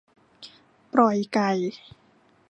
[0.93, 1.51] ปล่อยไก่